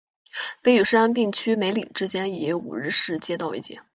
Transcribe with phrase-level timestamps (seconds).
[0.63, 3.81] 北与杉并区梅里之间以五日市街道为界。